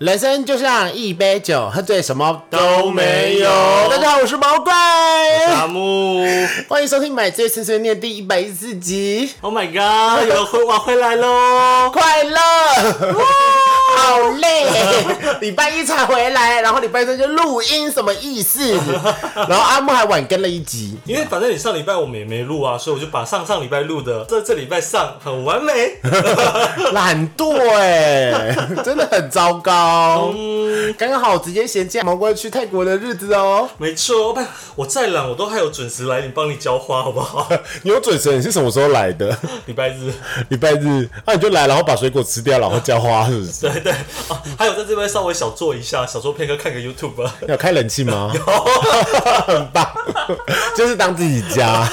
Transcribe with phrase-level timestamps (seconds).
[0.00, 3.50] 人生就像一杯酒，喝醉什么都没有。
[3.90, 4.72] 大家好，我是毛怪，
[5.46, 6.24] 大木。
[6.70, 11.90] 欢迎收听《买醉碎碎念》第一百一十四集，，Oh my god，有回我回来喽！
[11.92, 12.38] 快乐，
[13.96, 14.66] 好累，
[15.40, 18.72] 礼拜一才回来，然后礼拜三就录音，什么意思？
[19.48, 25.98] 然后阿木还晚更了一集，因为反正你上礼拜我们也没录啊，所以我就把上上礼拜录的这这礼拜上，很完美。
[26.92, 30.32] 懒惰哎，真的很糟糕。
[30.36, 33.68] 嗯，刚刚好直接衔接毛怪去泰国的日子哦。
[33.78, 34.40] 没错，不，
[34.76, 37.48] 我再懒我都还有准时来，你帮你浇花好不好？
[37.82, 39.36] 你有准时，你是什么时候来的？
[39.66, 40.12] 礼拜日，
[40.48, 43.60] 礼拜日，那、你就来，然后把水果吃掉，然后浇花，是不是？
[43.62, 43.89] 对对
[44.28, 47.34] 啊，还有在这边稍微小坐一下，小坐片刻，看个 YouTube 啊。
[47.48, 48.32] 要开冷气吗？
[49.46, 49.86] 很棒，
[50.76, 51.88] 就是当自己家。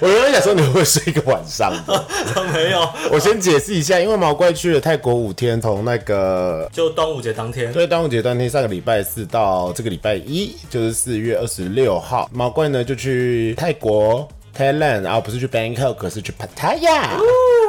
[0.00, 2.04] 我原本想说你会睡一个晚上的。
[2.52, 17.20] 没有，我先解释一下，因为毛怪去了泰国五天，从那个就端午节当天，所以端午节当天，上个礼拜四到这个礼拜一，就是四月二十六号，毛怪呢就去泰国 Thailand，然后不是去 Bangkok，是去 Pattaya。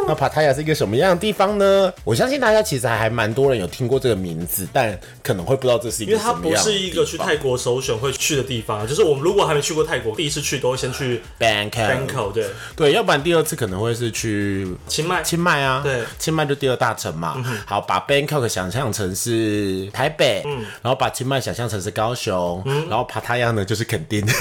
[0.10, 1.94] 那 Pattaya 是一个什么样的地方呢？
[2.04, 6.80] 我相信大家其实还蛮多人有听过这个名字，但可能会不知道这是一因为它不个什么样的地方。
[6.80, 12.08] 是一个去泰国首选会去的地方，就是我们如果还没去过泰国，第一次去都会先去 Bangkok。
[12.08, 17.38] Bangkok，对，对，要不然第二次可能会是去清迈，清迈啊，对清迈就第二大城嘛。
[17.68, 24.26] 好，把 Bangkok 想象成是台北，嗯然后把清迈想象成是高雄，然后帕塔亚呢就是垦丁。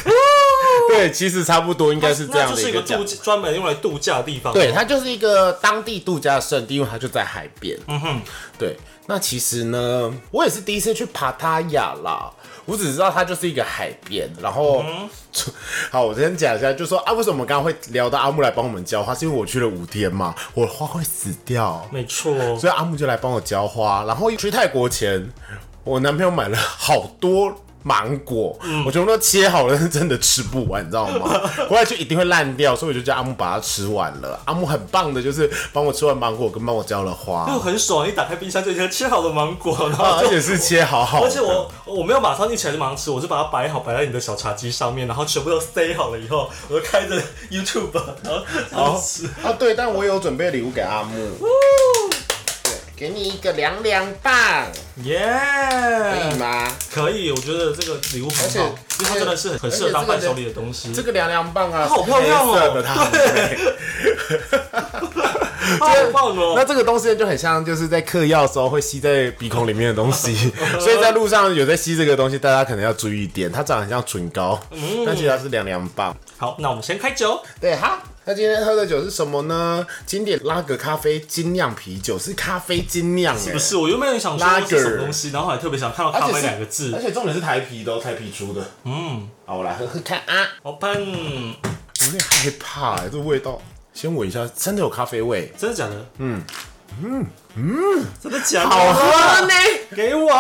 [0.97, 4.53] 对，其实差不多应该是这样那就是一的一个度假专门用来度假的地方。
[4.53, 7.78] 对，它就是一个当地度假胜地，因为它就在海边。
[7.86, 8.20] 嗯哼，
[8.58, 8.77] 对。
[9.06, 12.30] 那其实呢，我也是第一次去帕塔亚啦。
[12.67, 14.85] 我只知道它就是一个海边，然后，
[15.90, 24.05] 好，我先讲一下，就说啊，为什么刚刚会聊到阿木来帮我们浇花，是因为我去了五天嘛，我的花会死掉，没错，所以阿木就来帮我浇花。
[24.05, 25.27] 然后去泰国前，
[25.83, 27.51] 我男朋友买了好多
[27.89, 28.55] 芒果，
[28.85, 31.41] 我全部都切好了，是真的吃不完，你知道吗？
[31.71, 34.39] 回来就一定会烂掉，所以我就叫阿木把它吃完了。
[34.45, 38.07] 阿木很棒的，就是帮我吃完芒果，跟帮我浇了花，就很爽。
[38.07, 40.27] 一打开冰箱就已经切好的芒果，然啊后就。
[40.27, 41.25] 而且是切好好。
[41.25, 47.17] 而且我我没有马上一起来就马上吃，我就把它摆好，摆在你的小茶几上面，然后全部都塞好了以后，我就开着
[47.51, 47.89] YouTube，
[48.23, 49.25] 然后然后吃。
[49.43, 51.49] 啊，对，但我有准备礼物给阿木，对，
[52.98, 54.35] 给你一个凉凉棒，
[55.05, 56.69] 耶、可以吗？
[56.92, 60.92] 可以，我觉觉得这个礼物很好，因为它真的是很很适合当伴手礼的东西。
[60.92, 63.57] 这个凉凉棒啊，好漂亮哦是黑色的，它很美。
[65.79, 66.55] 好棒哦！
[66.56, 70.34] 那这个东西就很像，就是在嗑药的时候会吸在鼻孔里面的东西，
[70.80, 73.51] 所以在路上有在吸这个东西，大家可能要注意一点。
[73.51, 76.17] 它长得很像唇膏，嗯但其实它是凉凉棒。
[76.36, 77.40] 好，那我们先开酒。
[77.61, 79.84] 对哈，那今天喝的酒是什么呢？
[80.07, 87.02] 经典拉格咖啡精酿啤酒，是咖啡精酿是，不是，我原本想说 Lager 是什么东西，然后还特别想看到咖啡两个字而。
[87.02, 88.62] 且重点是台啤的哦，台啤出的。
[88.84, 93.61] 嗯，好，我来喝喝看啊，好喷，我有点害怕哎，这味道，
[94.01, 96.07] 先闻一下，真的有咖啡味，真的假的？
[96.19, 96.41] 嗯
[97.03, 97.27] 嗯
[97.57, 98.70] 嗯，真的假的？
[98.70, 99.53] 好喝呢。
[99.97, 100.31] 给我，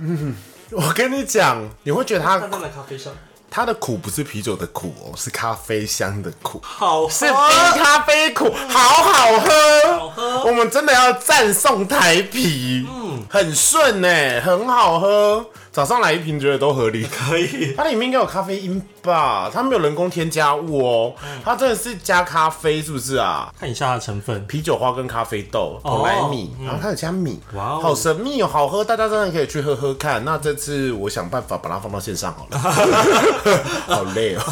[0.00, 0.34] 嗯
[0.72, 3.12] 我跟你讲，你会觉得它淡淡的咖啡香，
[3.48, 6.58] 它的苦不是啤酒的苦哦，是咖啡香的苦。
[6.64, 14.08] 好是冰，咖啡苦，好好喝，好喝我们真的要赞颂台啤，嗯，很顺呢，
[14.40, 15.46] 很好喝。
[15.70, 17.04] 早上来一瓶觉得都合理。
[17.04, 17.74] 可以。
[17.76, 19.50] 它里面应该有咖啡因吧？
[19.52, 23.52] 它没有人工添加物哦，它真的是加咖啡，是不是啊？
[23.58, 30.24] 看一下它的成分，啤酒花跟咖啡豆、蓬莱米，然后它有加米，哇哦好神秘哦，好喝，大家真的可以去喝喝看。
[30.24, 32.58] 那这次我想办法把它放到线上好了，
[33.86, 34.42] 好累哦。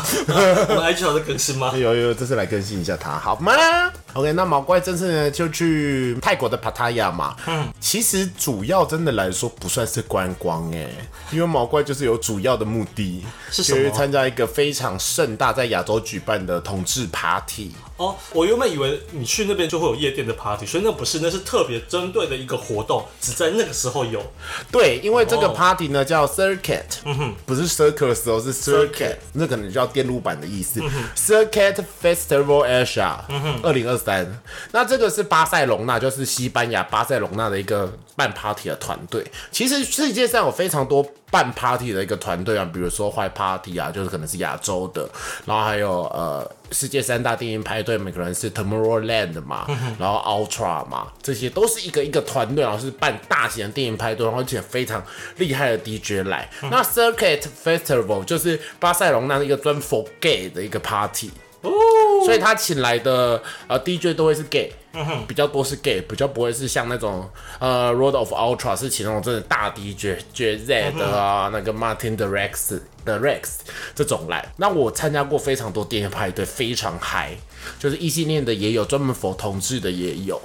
[0.68, 1.72] 我们 IG 有在更新吗？
[1.76, 3.52] 有有，这次来更新一下它好吗
[4.14, 7.34] ？OK，那毛怪这次呢就去泰国的帕塔亚嘛。
[7.46, 10.86] 嗯，其实主要真的来说不算是观光哎，
[11.30, 17.70] 因为毛怪就是有主要的目的，是什么就是参加一个非常盛大在亚洲举办的统治 Party。
[18.02, 24.20] 哦，我原本以为你去那边就会有夜店的 party，所以那不是，那是特别针对的一个活动，只在那个时候有。
[24.72, 30.80] 对，因为这个哦 party 呢叫 circuit，嗯哼，不是 circus 哦，是 circuit，那可能就叫电路板的意思。
[31.16, 33.18] Circuit Festival Asia，
[33.62, 34.42] 二零二三。
[34.72, 39.24] 那这个是巴塞隆纳，就是西班牙巴塞隆纳的一个办 party 的团队。
[39.50, 45.08] 其实世界上有非常多办 party 的一个团队啊，比如说坏 party 啊，就是可能是亚洲的，
[45.44, 49.66] 然后还有呃世界三大电影派对，每个人是 Tomorrowland 嘛，
[49.98, 55.04] 然后 Ultra 嘛，这些都是一个一个团队，然后是办大型的电影派对，然后请非常
[55.36, 56.48] 厉害的 DJ 来。
[56.70, 61.30] 那 Circuit Festival 就是巴塞隆那一个专 for gay 的一个 party。
[62.24, 64.72] 所以他请来的呃 DJ 都会是 gay，
[65.28, 67.28] 比较多是 gay，比较不会是像那种
[67.58, 73.58] 呃 Road of Ultra 是请那种真的大 DJ，J Z 的啊，那个 Martin the Rex 的 Rex
[73.94, 74.52] 这种来。
[74.56, 77.36] 那我参加过非常多电影派对，非常嗨，
[77.78, 80.40] 就是异性恋的也有，专门否同志的也有。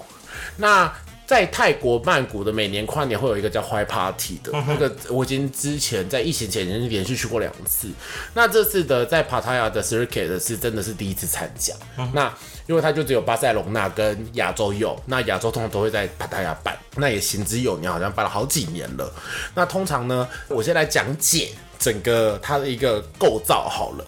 [0.58, 0.92] 那
[1.28, 7.90] 在泰国曼谷的每年跨年会有一个叫 High Party 的，那个我已经之前在疫情前已经连续去过两次。
[8.34, 11.74] 那这次的在 Pattaya 的 Circuit 是真的是第一次参加。
[12.14, 12.34] 那
[12.66, 19.14] 因为它就只有巴塞隆纳跟亚洲有，那亚洲通常都会在 Pattaya 办，那也行之有年，好像办了好几年了。
[19.54, 24.06] 那通常呢，我先来讲解整个它的一个构造好了。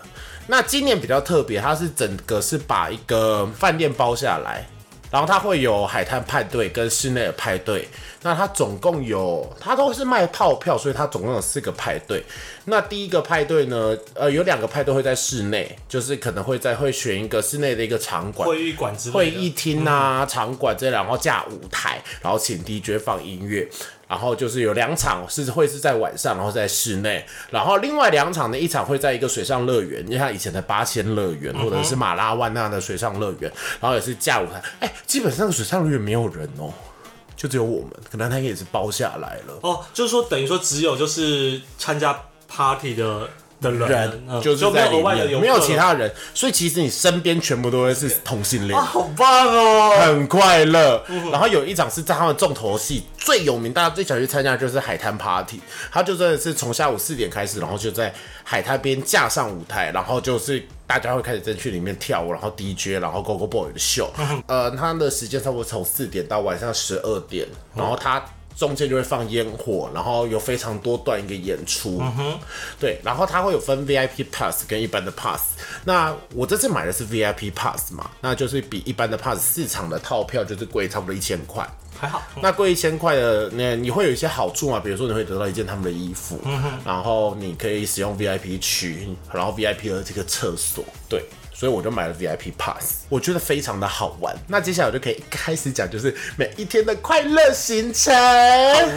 [0.47, 4.65] 那今年比较特别，它是整个是把一个饭店包下来。
[5.11, 7.87] 然后它会有海滩派对跟室内的派对，
[8.21, 12.23] 那它总共有，它都是卖套票，所以它总共有四个派对。
[12.65, 23.67] 那第一个派对呢，呃，有两个派对会在室内，就是可能会在会选一个室内的一个场馆，会议馆之类的会议厅啊、场馆然后架舞台，然后请 DJ 放音乐。
[24.09, 34.59] 然后就是有两场是会是在晚上，然后在室内，然后另外两场呢，一场会在一个水上乐园，就像以前的八千乐园或者是马拉万那样的水上乐园，然后也是架舞台。
[34.79, 36.73] 哎，基本上水上乐园没有人哦，
[37.35, 39.59] 就只有我们，可能他也是包下来了。
[39.61, 43.29] 哦，就是说等于说只有就是参加 party 的。
[43.61, 51.03] 的人就是在里面，没有其他人，所以其实你身边全部都会是同性恋，好棒哦，很快乐。
[51.31, 55.59] 然后有一场是在他们重头戏最有名，大家最想去参加就是海滩 party，
[55.91, 58.13] 他就真的是从下午四点开始，然后就在
[58.43, 64.11] 海滩边架上舞台，然后就是大家会开始在去里面跳舞，然后 DJ，然后 Go Go Boy 的秀，
[64.47, 67.45] 呃，他的时间差不多从四点到晚上十二点，
[67.75, 68.23] 然后他。
[68.59, 72.39] 中间就会放烟火，然后有非常多段一个演出，嗯哼，
[72.77, 75.57] 对，然后它会有分 VIP pass 跟一般的 pass。
[75.85, 81.65] 那我这次买的是 VIP pass 嘛，那就是比一般的 pass 市场的套票就是贵差不多一千块，
[81.97, 82.21] 还好。
[82.41, 84.77] 那贵一千块的，那你会有一些好处嘛？
[84.77, 86.37] 比如说你会得到一件他们的衣服，
[86.83, 91.23] 然后你可以使用 VIP 区，然后 VIP 的这个厕所，对。
[91.59, 94.33] 所以我就买了 VIP Pass，我觉得非常的好玩。
[94.47, 98.15] 那接下来我就可以开始讲，就是每一天的快乐行程。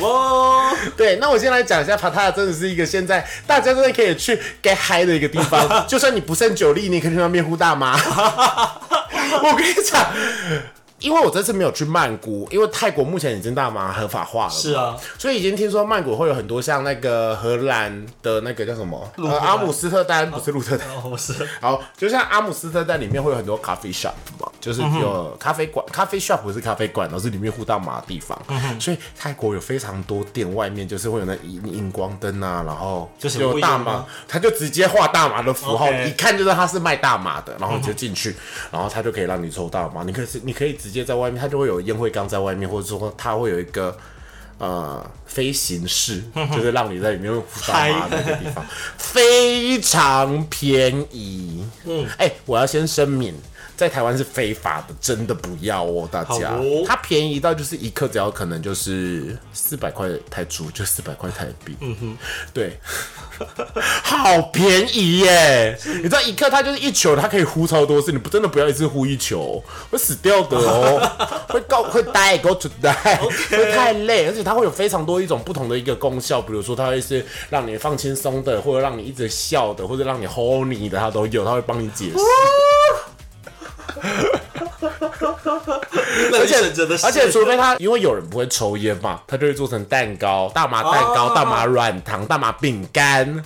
[0.00, 5.84] 哦，对，那我先来讲一下，帕塔真的是一个现在大家真的可以去 get high 的一个地方。
[5.88, 7.98] 就算你不胜酒力，你可以去那面呼大妈。
[9.42, 10.06] 我跟你讲。
[11.02, 28.40] 因为我这次没有去曼谷，因为泰国目前已经大麻合法化了，是啊，所以已经听说曼谷会有很多像那个荷兰的那个叫什么阿姆斯特丹，不是鹿特丹，不是，好，就像阿姆斯特丹里面会有很多咖啡 shop 嘛，就是有咖啡馆，咖啡 shop 不是咖啡馆，而是里面互大麻的地方，
[28.80, 38.36] 所以泰国有非常多店外面就是会有那荧荧光灯啊，然后就是有大麻，他就直接画大麻的符号，一看就知道他是卖大麻的，然后你就进去，
[38.70, 40.91] 然后他就可以让你抽大麻，你可以你可以直。
[40.92, 43.96] 直接在外面，它就会有烟灰缸在外面，或者说它会有一个
[44.62, 46.22] 呃飞行室，
[46.54, 48.64] 就是让你在里面大麻的地方，
[48.96, 51.66] 非常便宜。
[51.84, 53.34] 嗯，哎，我要先声明。
[53.74, 56.52] 在台湾是非法的，真的不要哦，大家。
[56.86, 61.74] 它便宜到就是一克只要可能就是四百块台铢，就四百块台币。
[61.80, 62.16] 嗯哼，
[62.54, 62.78] 对，
[64.04, 65.76] 好便宜耶！
[65.96, 71.00] 你知道一克它就是一球，它可以呼超多次，你不真的不要一次呼一球，会死掉的哦，
[71.48, 73.18] 会告会 die go to die，
[73.50, 82.18] 会太累，而且它会有非常多一种不同的一个功效，比如说它会是让你放轻松的，或者让你一直笑的，或者让你 hold 你的，它都有，它会帮你解释。
[86.32, 86.56] 而且
[87.02, 93.42] 而且，除非他，因为有人不会抽烟嘛，他就会做成蛋糕、大麻蛋糕、大麻软糖、大麻饼干、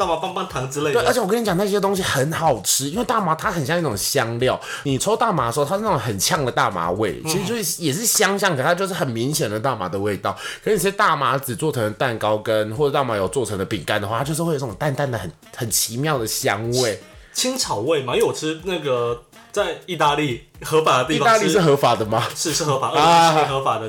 [0.00, 0.94] 大麻棒棒糖之类的。
[0.94, 4.58] 对，而且我跟你讲，那些东西很好吃，因为大麻它很像一种香料。
[4.84, 10.34] 你抽大麻的时候，它是那种很呛的大麻味，其实就是也是香香，可它就是很明显的大麻的味道。
[10.64, 16.98] 可是你是大麻籽做成的蛋糕跟或者大麻油做成的饼干的话，它就是会有这种淡淡的、很很奇妙的香味，
[17.34, 18.14] 青草味嘛。
[18.14, 19.22] 因为我吃那个。
[19.52, 22.22] 在意大利合法的地方，意大利是合法的吗？
[22.34, 23.88] 是是合法，而且是合法的。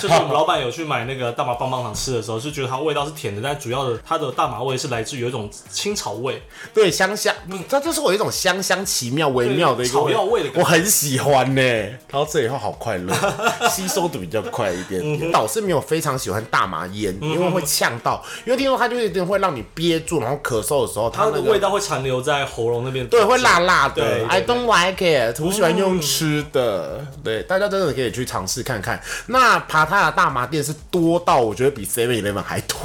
[0.00, 7.34] 就是我们老板有去买那个大麻棒棒糖吃的时候，是觉得它味道是甜的，但主要的它的大麻味是来自于有一种青草味，对，香香，
[7.68, 11.62] 它就是我一种香香奇妙微妙的一个草药味的，我很喜欢呢。
[11.62, 13.14] 然后这以后好快乐，
[13.70, 15.30] 吸收的比较快一点。
[15.32, 24.26] 导师没有非常喜欢大麻烟，因为会呛到，因为听说它就一定会让你憋住，然后咳嗽的时候，它的味道会残留在喉咙那边，对，会辣辣的。
[24.28, 25.00] I don't like.
[25.00, 29.00] it，我喜欢用吃的，对，大家真的可以去尝试看看。
[29.26, 32.76] 那爬塔的大麻店是多到我觉得比 Seven Eleven 还多，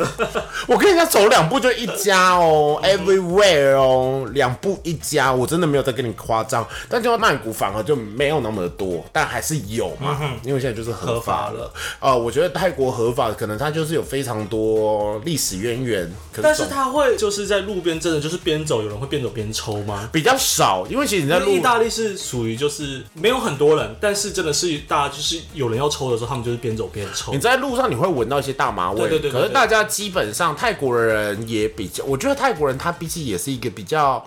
[0.67, 6.65] 我跟人家走两步就一家哦，everywhere 哦，两步一家，我真的没有在跟你夸张。
[6.87, 11.73] 但就曼谷反而就没有那么的多，但还是有嘛，因为现在就是合法了。
[11.99, 16.11] 呃，我觉得泰国合法，可能它就是有非常多历史渊源。
[16.41, 20.09] 但是它会就是在路边真的就是边走，有人会边走边抽吗？
[20.11, 27.33] 比较少，因为其实你在意大利是属于就是没有很多人，但是真的是大家就是有人要抽的时候，他们就是边走边抽。
[27.33, 29.31] 你在路上你会闻到一些大麻味，对对对。
[29.31, 34.25] 可是大家基本上泰国的人也比较，我觉得泰国人他毕竟也是一个比较。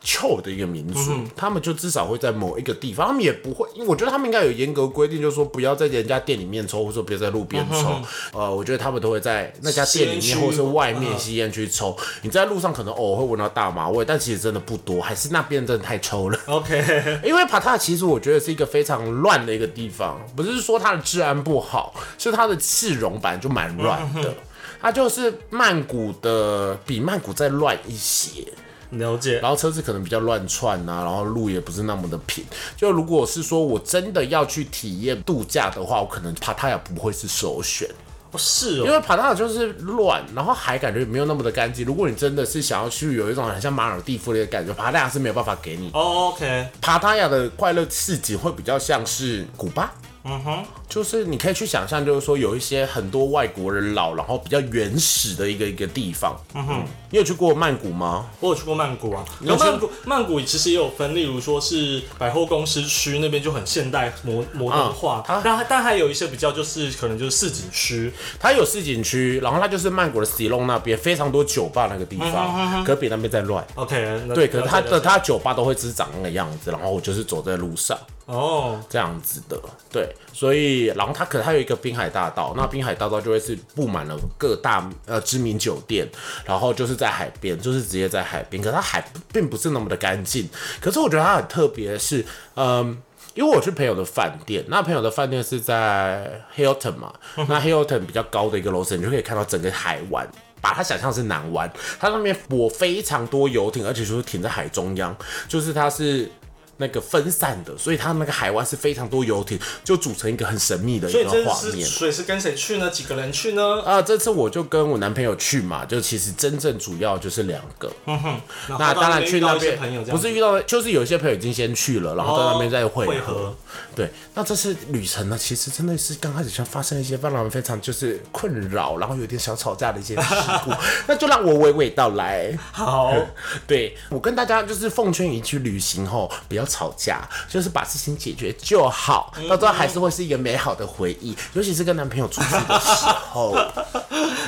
[0.00, 8.00] 臭的一个民族，他们就至少会在某一个地方，他们也不会，因为我觉得他们应该有严格规定，就是说不要在人家店里面抽，或者说不要在路边抽。
[8.32, 11.96] 呃，我觉得他们都会在那家店里面，或者是外面吸烟去抽。
[12.22, 16.38] 你在路上可能偶尔会闻到大麻味，但其实真的不多，还是那边真的太臭了。
[16.46, 24.34] OK， 因为帕塔其实我觉得是一个非常乱的一个地方，不是说它的治安不好，是它的市容本来就蛮乱的，
[24.80, 28.44] 它就是曼谷的比曼谷再乱一些。
[28.90, 32.44] 了解，然后车子可能比较乱窜啊，然后路也不是那么的平。
[32.76, 37.88] 就如果是说我真的要去体验度假的话，我可能帕塔亚不会是首选。
[38.30, 41.86] 哦，是哦，因为帕塔亚就是乱，然后海感觉没有那么的干净。
[41.86, 45.90] 如果你真的是想要去有一种很像马尔蒂夫的感觉，帕塔亚是没有办法给你。
[45.94, 49.92] 哦，OK，帕塔亚的快乐市集会比较像是古巴。
[50.24, 56.36] 嗯哼，就是你可以去想象，就是说有一些很多外国人老，然后比较原始的一个一个地方。
[56.54, 58.26] 嗯哼，你有去过曼谷吗？
[58.40, 59.24] 我有去过曼谷啊。
[59.40, 73.66] 然后曼谷曼谷其实也有分，例如说是百货公司区那边就很现代摩摩登化，但但还有一些比较就是可能就是市井区，它有市井区，然后它就是曼谷的 s i l o n 那边非常多酒吧那个地方，可比那边在乱。
[73.76, 77.96] OK，对，可是它的它酒吧都会只长那个样子，然后我就是走在路上。
[78.30, 79.58] 哦，这样子的，
[79.90, 86.06] 对，所以然后它可能它有一个滨海大道，那滨海大道就会是布满了各大呃知名酒店，
[86.44, 90.46] 然后就是在海边，就是直接在海边，可它海并不是那么的干净，
[90.78, 92.22] 可是我觉得它很特别，是
[92.54, 93.00] 嗯，
[93.32, 97.10] 因为我去朋友的饭店，那朋友的饭店是在 Hilton 嘛，
[97.48, 100.28] 那 Hilton 比较高的一个楼层，你就可以看到整个海湾，
[100.60, 105.16] 把它想象是南湾，它上面泊非常多游艇，而且就是停在海中央，
[105.48, 106.30] 就是它是。
[106.78, 111.86] 那个分散的，所以它那个海湾是非常多游艇，就组成一个很神秘的一个画面。
[111.86, 112.88] 所以是跟谁去呢？
[112.88, 113.82] 几个人去呢？
[113.82, 117.92] 啊，这次我就跟我男朋友去嘛，就其实真正主要就是两个。
[118.06, 118.40] 嗯哼，
[118.78, 123.52] 那当然去那边不是遇到，就是有些朋友已经先去了，然后在那边再会合。
[123.96, 130.70] 对，那这次旅程呢，其实真的是刚开始像发生一些让人非常就是困扰，然后有点小吵架的一些事故，
[131.08, 132.56] 那就让我娓娓道来。
[132.70, 133.12] 好，
[133.66, 136.67] 对我跟大家就是奉劝一句，旅行后不要。
[136.68, 143.56] 吵架就是把事情解决就好，到最后还是会是一个美好的回忆，尤其是跟男朋友出去的时候。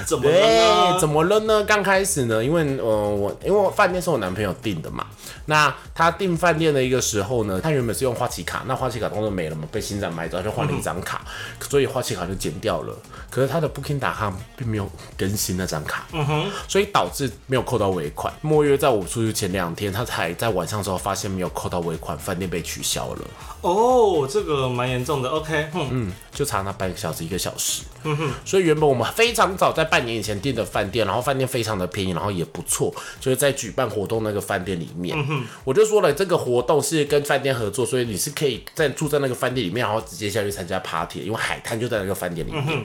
[0.06, 0.98] 怎么了？
[0.98, 1.62] 怎么了呢？
[1.64, 5.06] 刚开始呢，因为呃我因为饭店是我男朋友订的嘛，
[5.44, 11.20] 那他订饭店的一个时候呢，他原本是用花旗卡，那花旗卡当然没了嘛，被新展买走，他就换了一张卡，
[11.60, 12.96] 所以花旗卡就剪掉了。
[13.30, 18.32] 可是他的 Booking.com 并没有更新那张卡，嗯哼，所以导致没有扣到尾款。
[18.40, 22.09] 莫约在我出去前两天，他才在晚上时候发现没有扣到尾款。
[22.18, 23.24] 饭店被取消了
[23.60, 25.28] 哦，这个蛮严重的。
[25.28, 27.82] OK，嗯，就差那半个小时一个小时。
[28.04, 32.90] 嗯哼，所以原本我们非常早在半年以前订的饭店，然后饭店非常的便宜，然后也不错，
[33.20, 35.14] 就是在举办活动那个饭店里面。
[35.18, 42.84] 嗯哼，我就说了，这个活动是跟饭店合作，所以你是可以在住在那个饭店里面，然后直接下去参加 party，因为海滩就在那个饭店里面。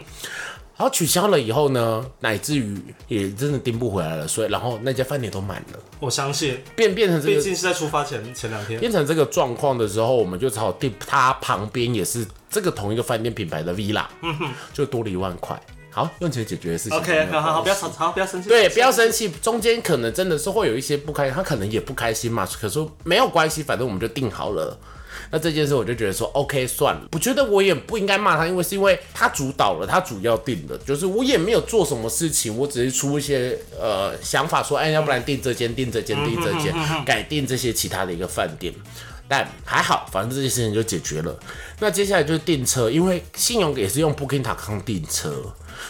[0.77, 2.77] 然后取消了以后呢，乃至于
[3.08, 5.79] 也真的订不回来了，所以然后那家饭店都满了。
[6.01, 15.58] 我相信变变成这个，毕竟是在出发前前两天变成这个状况的时候，我们就只好订它旁边也是这个同一个饭店品牌的 villa，嗯哼，就多了一万块。
[15.91, 16.98] 好，用钱解决的事情。
[16.98, 18.50] OK，好好好，不要吵，好不要生气。
[18.50, 19.29] 对，不要生气。
[19.41, 22.46] 中间可能真的是会有一些不开心，他可能也不开心嘛。
[22.60, 24.77] 可是没有关系，反正我们就定好了。
[25.32, 36.74] 那这件事我就觉得说，OK，算了，我觉得我也不应该骂他，因为是因为他主导了，他主要定的，就是我也没有做什么事情，我只是出一些呃想法，说，哎，要不然订这间，订这间，订这间，
[37.05, 38.74] 改订这些其他的一个饭店，
[39.27, 41.38] 但还好，反正这件事情就解决了。
[41.79, 45.44] 那接下来就是订车，因为信用也是用 Booking.com 订车。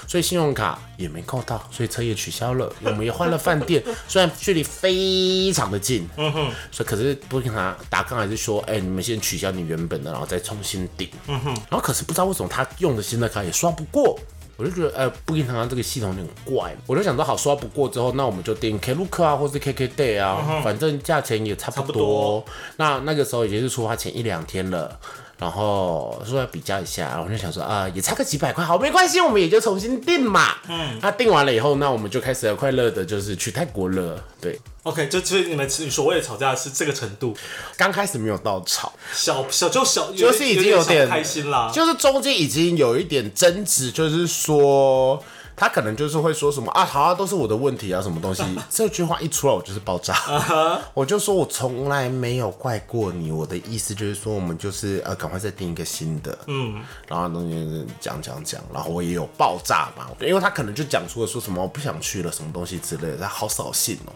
[0.08, 2.72] 所以信用卡也没扣到，所以车也取消了。
[2.84, 11.48] 我们也换了饭店， 虽然距离非常的近，嗯哼，所以可是不跟他打刚还是说，哎，你们先取消你原本的，然后再重新订，嗯哼。
[11.70, 14.18] 然后可是不知道为什么他用的新的卡也刷不过，
[14.58, 16.76] 我就觉得，呃，不跟他这个系统有点怪。
[16.88, 22.46] 我就想说，好刷不过之后，那我们就订 Klook 啊，或是 KK Day 啊，反正价钱也差不多。
[22.78, 25.00] 那那个时候已经是出发前一两天了。
[25.38, 30.56] 然后说要比较一下，然后我就想说啊，也差个几百块，好，没关系，我们也就重新订嘛。
[30.70, 34.24] 嗯，那订完了以后，那我们就开始快乐的，就是去泰国了。
[34.40, 37.36] 对，OK，就所以你们你所谓的吵架是这个程度，
[37.76, 45.22] 刚开始没有到吵，小小就小，就是已经有点开心啦，就是中间已经有一点争执，就是说。
[45.56, 48.44] 他可能就是会说什么啊，好啊，都是我的问题啊，什么东西？
[48.70, 50.16] 这句话一出来，我就是爆炸。
[50.94, 56.38] 我就说我从来没有怪过你，我的意思就是说，我们就是呃，赶快再订一个新的。
[56.48, 64.14] 嗯，然后东西讲讲讲，然后我也有爆炸嘛，因为他可能就讲出了说什么我不想去了，什么东西之类的，他好扫兴哦。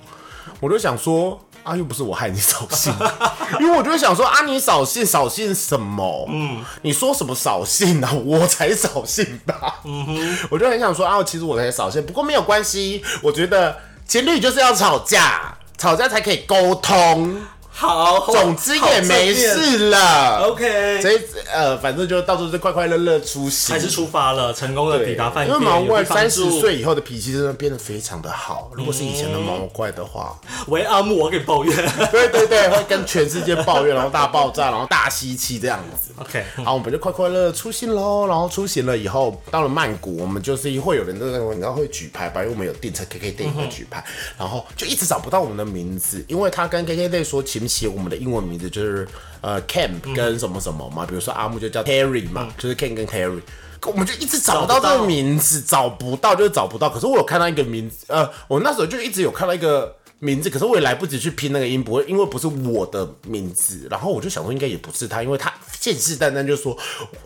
[0.60, 1.40] 我就想说。
[1.70, 2.92] 啊，又不是我害你扫兴，
[3.62, 6.26] 因为我就会想说啊，你扫兴扫兴什么？
[6.30, 8.10] 嗯，你说什么扫兴呢？
[8.26, 9.80] 我才扫兴吧。
[9.84, 17.40] 嗯哼，我就很想说啊，其实我才扫兴，不过没有关系，我觉得情侣就是要吵架，吵架才可以沟通。
[17.80, 20.50] 好，总之也没事了。
[20.50, 21.18] OK，所以
[21.50, 25.58] 呃，反正就到时候就快快乐乐出行，还是出发了，成功的抵达饭店。
[25.58, 28.70] 因为毛怪三十岁以后的脾气真的变得非常的好。
[28.76, 31.74] 如果是以前的毛怪的话，喂阿木，我给你抱怨。
[32.12, 36.12] 对对对，会跟全世界抱怨，然后大爆炸，然后大吸气这样子。
[36.18, 38.28] OK，好，我们就快快乐乐出行喽。
[38.28, 42.42] 然后出行了以后，到了曼谷，我们就是会有人在那，你知道会举牌吧？
[42.42, 44.04] 因为我们有订车，KK Day 会举牌，
[44.38, 49.08] 然后就一直找不到我们的名字，因为他跟 KK Day 说，请写我们的英文名字就是
[49.42, 53.40] 呃 Camp 跟什么什么嘛，比如说阿木就叫 Terry 嘛，就是 Ken 跟 Terry，
[53.86, 56.90] 我们就一直找不到这个名字，找不到就是找不到。
[56.90, 63.88] 可是我有看到一个名字，呃，我那时候就一直有看到一个名字，可是我也来不及去拼那个音，不会，因为不是我的名字。
[63.90, 66.78] 然后我就想说应该也不是他，因为他信誓旦旦就说，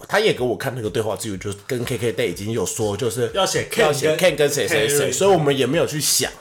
[0.07, 6.31] 他也给我看那个对话记录，就是跟 KK Day 已经有说，就是要写 Ken 要写 Ken 跟谁谁谁，所以我们也没有去想。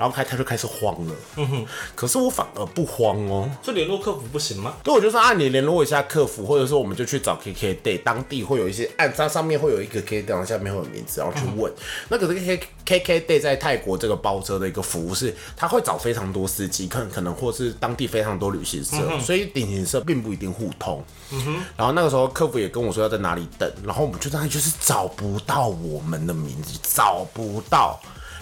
[0.00, 3.46] 然后开他就开始慌了，嗯哼，可是我反而不慌哦。
[3.62, 4.76] 就联络客服不行吗？
[4.82, 11.70] 对，我就说啊，你联络一下客服，或者说我们就去找 KK Day，当地会有一些按它上面会有一个 KK Day，下面会有名字，然后去问。
[12.08, 21.04] 那可是 K KK Day 在泰国这个包车的一个服务是，他会找非常多司机，可可能或是当地非常多旅行社，所以旅行社并不一定互通。
[21.32, 21.56] 嗯哼。
[21.76, 28.00] 然后那个时候客服也跟我说要在哪里等，然后我们就在就是找不到我们的名字，找不到。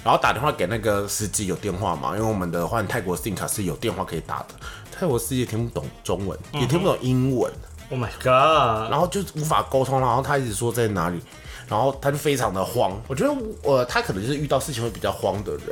[0.08, 2.16] 然后打电话给那个司机有电话嘛？
[2.16, 4.46] 因为我们的换泰国 SIM 卡是有电话可以打的。
[4.90, 7.52] 泰国司机听不懂中文，也听不懂英文。
[7.90, 8.90] Oh my god！
[8.90, 11.20] 然后就无法沟通，然后他一直说在哪里。
[11.68, 15.64] 然后他就非常的慌，我觉得我他可能就是遇到事情会比较慌的人。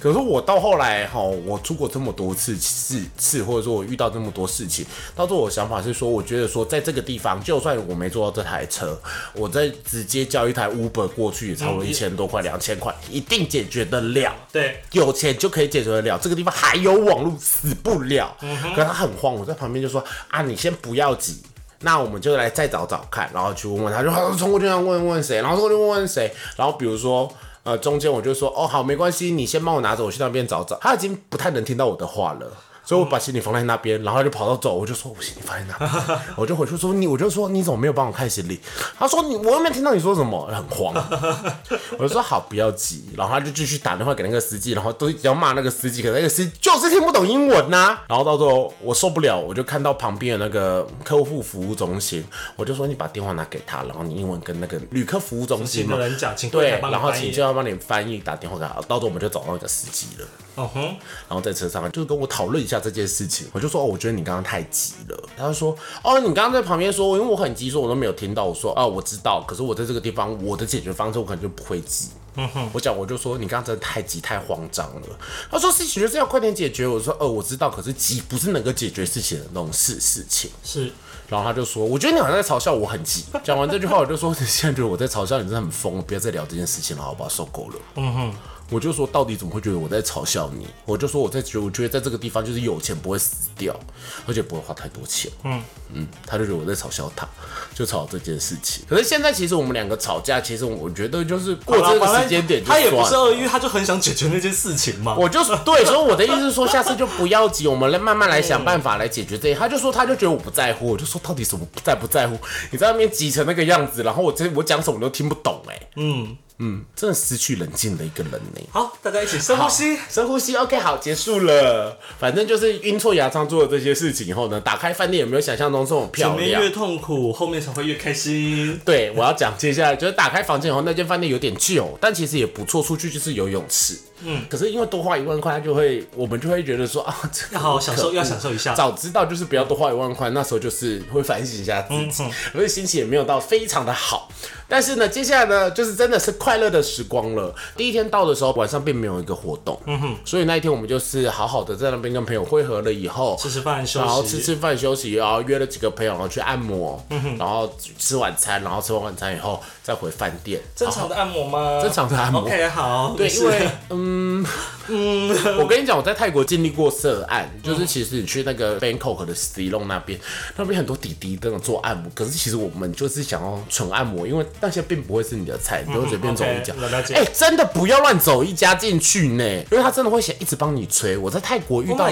[0.00, 9.00] 可是我到后来哈，我出国这么多次次次，或者说我遇到这么多事情，到最后我想法是说，我觉得说在这个地方，就算我没坐到这台车，
[9.34, 14.34] 我再直接叫一台 Uber 过去，也差不多一千多块、两千块，一定解决得了。
[14.52, 16.18] 对，有钱就可以解决得了。
[16.18, 18.36] 这个地方还有网络，死不了。
[18.40, 21.40] 可是他很慌，我在旁边就说啊，你先不要急。
[21.80, 27.30] 那我们就来再找找看，然后去问问他，就好冲过去要问问谁，然后冲过去问问谁，然后比如说，
[27.64, 30.76] 呃，中间我就说，哦，好，没关系，你先帮我拿着，我去那边找找。
[30.80, 32.46] 他已经不太能听到我的话了。
[32.86, 38.60] 所以我把行李放在那边，然后他就跑到走，我就说我行李放在哪，我就回去说你，我就说你怎么没有帮我看行李？
[38.96, 40.94] 他说你我又没听到你说什么，很慌。
[41.98, 43.04] 我就说好，不要急。
[43.16, 47.98] 然后他就继续打电话给那个司机，然后都要骂那个司机，可那个司机就是听不懂英文呐。
[48.06, 58.80] 然后到最后我受不了，我就看到旁边的那个客户服务中心，我就说你把电话拿给他，然后你英文跟那个旅客服务中心嘛人讲，对，然后请就要帮你翻译打电话给他。
[58.82, 60.26] 到时候我们就找到那个司机了。
[60.56, 60.80] 嗯哼，
[61.28, 65.28] 然后在车上就是跟我讨论一下这件事情，我就说哦，我觉得你刚刚太急了。
[65.36, 68.44] 他就说哦，你刚刚在旁边说，因为我很急，说我都没有听到。
[68.44, 72.08] 我说啊，我知道，可是我在这个地方，我的解决方式我可能就不会急。
[72.38, 75.18] 嗯哼，我讲我就说你刚刚真的太急太慌张了。
[75.50, 76.86] 他说事情就是要快点解决。
[76.86, 80.50] 我说呃，我知道，可是急不是能够解决事情的那种事事情。
[80.62, 80.92] 是，
[81.28, 83.24] 然后他就说，我觉得你好像在嘲笑我很急。
[83.42, 87.28] 讲完这句话，我就说你现在觉得我在嘲笑你，真的很疯，不要再聊这件事情了，好不好？
[87.28, 87.76] 受够了。
[87.96, 88.34] 嗯哼。
[88.68, 90.66] 我就说，到底怎么会觉得我在嘲笑你？
[90.84, 93.78] 我就说我在觉，我觉得在这个地方就是有钱不会死掉，
[94.26, 95.30] 而且不会花太多钱。
[95.44, 95.62] 嗯
[95.94, 97.28] 嗯，他就觉得我在嘲笑他，
[97.72, 98.84] 就吵这件事情。
[98.88, 105.14] 可是现在其实我们两个吵架，其实我觉得就是过这个时间点，他也不是恶意，他就很想解决那件事情嘛。
[105.14, 109.54] 我就对，所以我的意思是说，下次就不要急，我们来慢慢来想办法来解决这些。
[109.54, 112.36] 他就说，他就觉得我不在乎，我就说到底什么在不在乎？
[112.72, 116.36] 你在那边急成那个样子，然后我这我讲什么都听不懂，哎，嗯。
[116.58, 118.60] 嗯，真的失去冷静的一个人呢。
[118.70, 120.56] 好，大家一起深呼吸，深呼吸。
[120.56, 121.98] OK，好，结束了。
[122.18, 126.38] 反正就是阴错阳差做了这些事情以后呢，打开饭店有没有想象中这种漂亮？
[126.38, 128.80] 前面越痛苦，后面才会越开心。
[128.86, 132.86] 对，我要讲接下来就是打开房间以后，那间饭店有点旧，但其实也不错。
[132.86, 133.98] 出去就是游泳池。
[134.24, 138.74] 嗯，可是因为多花一万块，他就会我们就会觉得说啊， 这要好好享受，要享受一下。
[138.74, 144.28] 早知道就是不要多花一万块，那时候就是会反省一下自己，所以心情也没有到非常的好。
[144.68, 147.54] 但是呢，接下来呢，就是真的是快乐的时光了。
[147.76, 160.60] 第一天到的时候，晚上并没有一个活动，嗯哼，所以那一天我们就是好好的在那边跟朋友会合了以后，吃吃饭休息，然后吃吃饭休息，然后约了几个朋友然后去按摩，嗯哼，然后吃晚餐，然后吃完晚餐以后再回饭店。
[160.74, 161.80] 正常的按摩吗？
[161.80, 162.40] 正常的按摩。
[162.40, 163.14] OK，好。
[163.16, 164.46] 对，因为嗯嗯
[164.88, 170.18] 嗯，我跟你讲，我在泰国经历过涉案，就是其实你去那个 Bangkok 的 s i l o n 那边，
[170.56, 176.72] 那边很多弟弟都能做按摩，可是其实我们就是想要纯按摩，因为那些并不会是你的菜，你不会随便走一家。
[177.14, 181.16] 哎，真的不要乱走一家进去呢，因为他真的会想一直帮你吹。
[181.16, 182.06] 我在泰国遇到，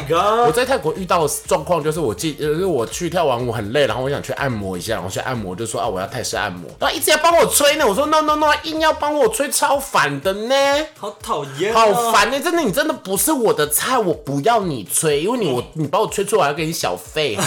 [0.44, 7.86] 我在泰国遇到状况就是，我进，就是我去跳完舞很累，然后我想去按摩一下，然后去按摩就说啊，我要泰式按摩，然后一直要帮我吹呢。
[7.86, 10.54] 我说 no no no，硬要帮我吹，超烦的呢，
[10.98, 17.44] 好讨厌，好烦呢，真的，你真的不是我的菜，我不要你吹，因为你我你把我吹出来要给你小费，很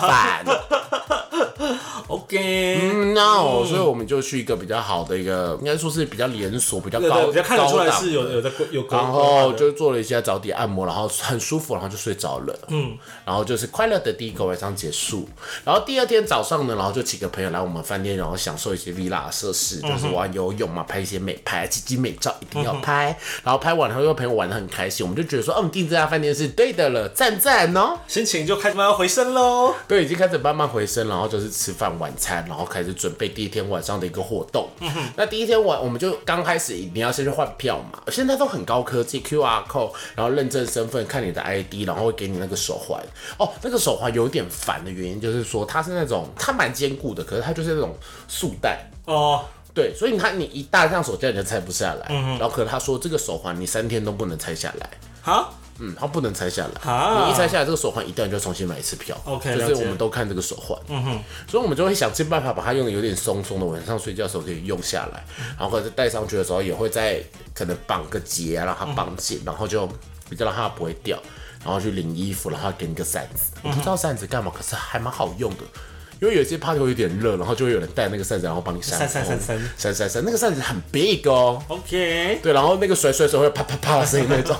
[0.00, 0.44] 烦。
[2.08, 8.86] OK，嗯，no，所以我们就去一个比较好的一个，应该说是比较连锁、比较高、比较看得出来是有有的有。
[8.90, 12.58] 然后就做了一下脚底按摩，然后很舒服，然后就睡着了。
[12.68, 15.28] 嗯，然后就是快乐的第一个晚上结束。
[15.64, 23.16] 然后第二天早上呢，然后就几个朋友来我们饭店，然后享受一些 villa 设施，就是玩游泳嘛，拍一些美拍、积极美照，一定要拍。
[23.44, 29.74] 然后拍完，然后又朋友玩的很开心，我们就觉得说，嗯，订这家饭店是对的了，赞赞哦，心情就开始慢慢回升喽。
[29.86, 31.90] 对，已经开始慢慢回升，然后就是吃饭。
[32.00, 34.70] 晚餐，然后开始准备第一天晚上的一个活动。
[35.16, 38.00] 那第一天晚，我们就刚开始，你要先去换票嘛。
[38.10, 42.98] 现在都很高科技，QR code，然后认证身份，看你的 ID，然后会给你那个手环。
[43.36, 47.94] 哦，那个手环有点烦的原因就是说，它是那种它蛮坚固的，可是它就是那种
[48.26, 48.88] 束带。
[49.04, 52.06] 哦，对，所以你看你一大上手架你就拆不下来。
[52.08, 54.90] 然后可他说这个手环你三天都不能拆下来。
[55.20, 55.52] 好。
[55.80, 57.24] 嗯，它不能拆下来。
[57.26, 59.16] 你一拆下来，这个手环一断，你就重新买一次票。
[59.24, 60.78] OK，就是我们都看这个手环。
[60.88, 65.24] 嗯哼，所以我们就会想尽办法把它用的有点松松的，晚上睡觉的时候可以用下来。
[65.58, 67.22] 然后或者戴上去的时候，也会再
[67.54, 69.88] 可能绑个结啊，让它绑紧，然后就
[70.28, 71.18] 比较让它不会掉。
[71.62, 73.52] 然后去领衣服，然后给你个扇子。
[73.62, 75.64] 我不知道扇子干嘛，可是还蛮好用的。
[76.20, 79.40] 因为有些 party 会有点热，然后就会有人带那个扇子，然后帮你扇扇扇扇
[79.76, 80.22] 扇扇扇。
[80.24, 81.62] 那个扇子很 big 哦。
[81.68, 82.38] OK。
[82.42, 84.56] 对，然后那个甩甩甩会啪啪啪的声音那种。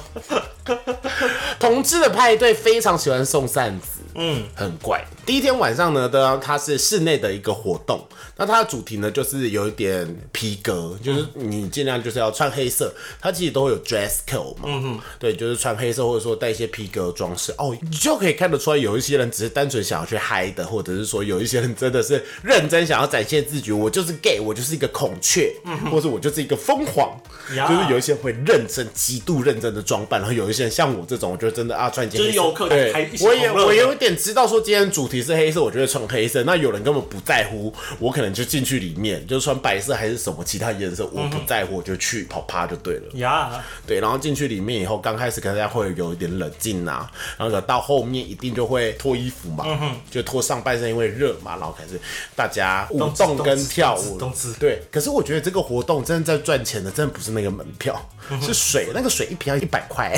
[1.58, 5.04] 同志的派对非常喜欢送扇子，嗯，很怪。
[5.26, 25.54] 第一天晚上呢，的它是室内的一个活动，那它的主题呢就是有一点皮革，就是你尽量就是要穿黑色，它其实都会有 dress code 嘛，嗯哼，对，就是穿黑色或者说带一些皮革装饰，哦，你就可以看得出来，有一些人只是单纯想要去嗨的，或者是说有一些人真的是认真想要展现自己，我就是 gay，我就是一个孔雀，
[25.92, 27.16] 或者我就是一个疯狂，
[27.48, 35.20] 就是有一些会认真、极度认真的装扮，然后有一些人像我这种，我觉得真的啊，穿一件就是游客对，我也我有一点知道说今天主题。
[35.20, 36.42] 是黑色，我就会穿黑色。
[36.44, 43.02] 那有人根本不在乎，我可能就进去里面，就穿白色还是什么其他颜色，我不在乎，我就去跑趴就对了。
[43.16, 49.66] 呀，对，然后进去里面以后，刚开始可能大家会有一点冷静呐，然后到后面一定就会脱衣服嘛，
[50.10, 52.00] 就脱上半身，因为热嘛，然后开始
[52.34, 54.18] 大家舞动跟跳舞。
[54.58, 58.00] 对，可是我觉得这个活动真的在赚钱的，真的不是那个门票，
[58.42, 60.12] 是水，那个水一瓶要一百块，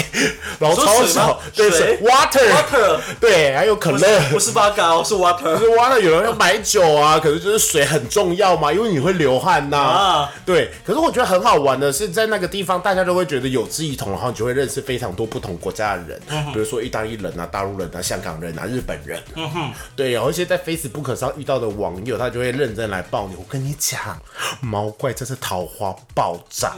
[0.59, 4.93] 然后超少，对水，water，对，还有可乐，不是八嘎。
[5.03, 6.01] 是 water，是 water。
[6.01, 9.77] 有人要买酒啊，可是就是水很重要嘛，因为你会流汗呐。
[9.79, 10.71] 啊，对。
[10.85, 16.21] 可是我觉得很好玩的是，在那个地方，大家都会觉得有志一同，然后你就会认识非常多不同国家的人，
[16.53, 19.21] 比如说意大利人啊、大陆人啊、香港人啊、日本人。
[19.35, 20.13] 嗯哼，对。
[20.13, 23.37] 有一些在 Facebook 上遇到的网友，他就会认真来抱你。
[23.37, 24.19] 我跟你讲，
[24.61, 26.73] 毛怪这是桃花爆炸，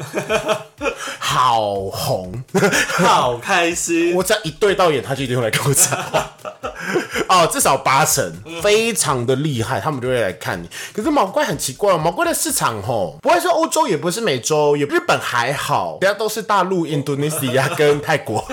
[1.19, 2.43] 好红，
[2.99, 4.15] 好开心。
[4.17, 6.31] 我只要一对到眼，他就一定会来跟我讲话。
[7.29, 10.69] 哦，至少八成，非常的厉害，他们就会来看你。
[10.93, 18.45] 可是毛怪很奇怪，毛怪的市场吼，不会是欧洲，也不是美洲，也日本还好，其他都是大陆、印度尼西亚跟泰国，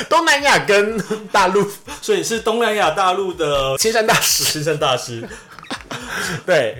[0.08, 0.98] 东南亚跟
[1.32, 1.66] 大陆，
[2.00, 5.26] 所以是东南亚大陆的青山大师，青山大师。
[6.46, 6.76] 对，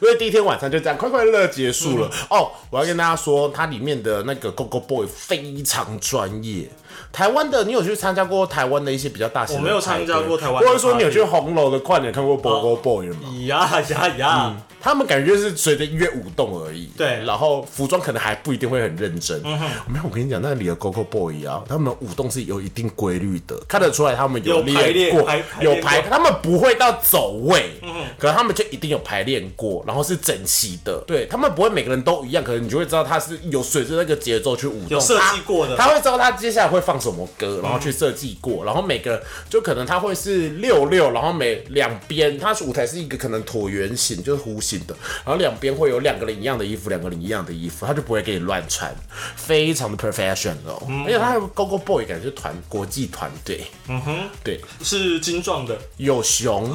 [0.00, 2.10] 所以第一天晚上就这样快快乐乐结束了。
[2.30, 6.68] 哦，我要跟大家说，它里面的那个 Go Go Boy 非常专业。
[7.12, 9.56] 台湾的，你有去参加过台湾的一些比较大型？
[9.56, 13.16] 我没有参加过台湾，或者说你有去红楼的跨年看过 Go Go Boy 吗？
[13.46, 14.56] 呀呀呀！
[14.86, 16.88] 他们感觉就是随着音乐舞动而已。
[16.96, 17.24] 对。
[17.24, 19.40] 然后服装可能还不一定会很认真。
[19.44, 25.28] 嗯哼，没有，我跟你讲，那里的 Coco Boy 啊，他们舞动是有一定规律的，看得出来他们有排练过
[25.60, 31.02] 有排，他们不会到走位，嗯可能他们就一定有排练过，然后是整齐的。
[31.06, 35.74] 对他们不会每个人都一样，可能你就会知道他是有随着那个节奏去舞动，有设计过的。
[35.74, 48.94] 他他会知道他接下来会放什么歌，然后去设计过，然后每个人就可能他会是六六，然后每两边，他是舞台是一个可能椭圆形，就是弧形的，然后两边会有两个人一样的衣服，两个人一样的衣服，他就不会给你乱穿，
[49.36, 56.68] 非常的 professional，、而且他还有 Go Go Boy 感觉是团国际团队，嗯哼，对，是精壮的，有熊，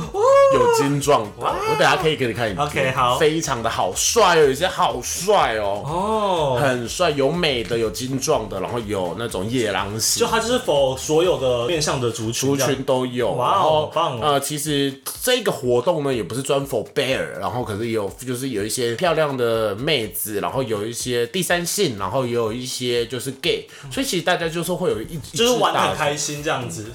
[0.54, 2.66] 有精壮的，我等下可以给你看影片。
[2.66, 3.18] OK，好。
[3.18, 5.84] 非常的好帅哦，有些好帅哦。
[5.86, 13.32] 哦，很帅，有美的，有精壮的，然后有那种野狼型就，他就是否所有的面向的族群族群都有。
[13.34, 14.20] 哇哦然后好棒哦。
[14.22, 26.86] 呃，其实这个活动呢，也不是专 for bear，然后可是有就是有一些漂亮的妹子，然后有一些第三性，然后也有一些就是 gay，所以其实大家就是会有一就是玩的很开心这样子。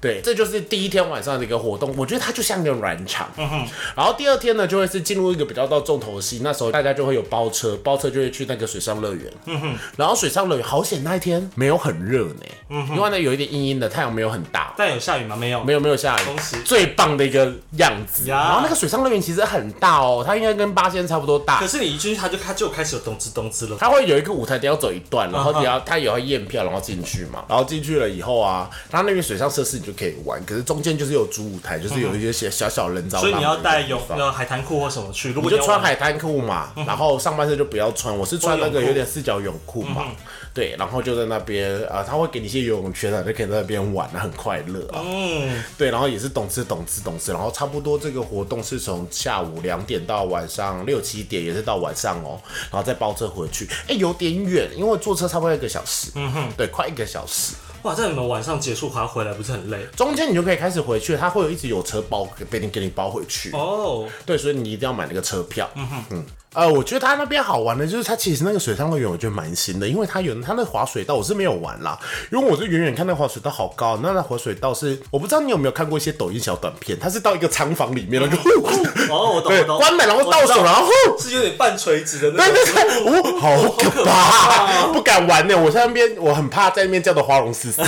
[0.00, 3.28] 对，这就是第一天晚上的一个活动，我觉得它就像一个软场。
[3.36, 9.32] 嗯然后第二天呢，就会是进入一个比较到重头戏，那时候大家就会有包车，包车就会去那个水上乐园。
[9.46, 14.74] 嗯哼然后水上乐园好险那一天没有很热呢，嗯因为呢有一点阴阴的，太阳没有很大。
[14.76, 15.36] 但有下雨吗？
[15.36, 16.24] 没有，没有没有下雨
[16.64, 18.26] 最棒的一个样子。
[18.26, 21.66] 然后那个水上乐园其实很大哦，它应该跟八仙差不多大可。
[21.66, 23.76] 是你一进去，它就它就开始有咚吱咚吱了。
[23.78, 27.44] 它会有一个舞台，得要走一段，然后你要它也要验票，然后进去嘛。
[27.48, 33.34] 然后进去了以后啊，它那边水上设施你就可以玩，可是中间就是有主舞台，就是有一些小小小人造浪所以。
[33.34, 38.16] 你要带泳呃海滩裤或什么去，如你就穿海滩裤嘛，然后上半身就不要穿。
[38.16, 40.06] 我是穿那个有点四角泳裤嘛，
[40.54, 45.02] 对，然后就在那边啊，他会给你一些游泳圈啊，就可以在那边玩，很快乐啊。
[45.04, 57.54] 嗯，对，然后也是懂吃懂吃懂吃，然后差不多这个活动是从下午两点到晚上六七点，也是到晚上哦，然后再包车回去，哎，有点远，因为坐车差不多一个小时，嗯哼，对，快一个小时。
[57.82, 59.84] 哇，这样你们晚上结束还要回来，不是很累？
[59.96, 65.68] 中间你就可以开始回去，它会有一直有车包给你给你包回去，哦，对，所以你一定要买那个车票。
[65.74, 66.26] 嗯哼，嗯。
[66.52, 71.96] 呃，我觉得它那边好玩的就是它其实那个水上乐园，我觉得蛮新的，因为它有它那滑水道，我是没有玩啦，
[72.32, 78.68] 因为我是远远看那滑水道好高，那那滑水道是我不知道你有没有看过一些抖音小短片，它是到一个仓房里面，然后就呼
[79.12, 79.78] 哦，我懂，对我懂。
[79.78, 82.74] 关门然后倒手然后呼是有点半垂直的那对种。
[82.74, 85.56] 对对对，哦，好可怕，不敢玩呢。
[85.56, 87.84] 我在那边，我很怕在那边叫的花容失色。